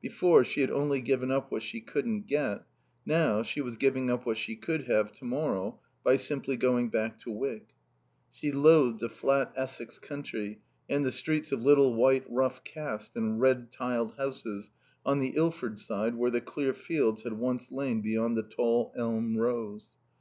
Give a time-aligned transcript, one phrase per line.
[0.00, 2.64] Before, she had only given up what she couldn't get;
[3.06, 7.20] now, she was giving up what she could have to morrow by simply going back
[7.20, 7.68] to Wyck.
[8.32, 13.40] She loathed the flat Essex country and the streets of little white rough cast and
[13.40, 14.72] red tiled houses
[15.04, 19.36] on the Ilford side where the clear fields had once lain beyond the tall elm
[19.36, 19.84] rows.